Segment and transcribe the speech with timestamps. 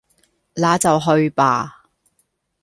[0.55, 1.83] 那就去吧！